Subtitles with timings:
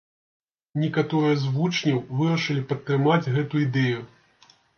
[0.83, 4.01] Некаторыя з вучняў вырашылі падтрымаць гэту ідэю.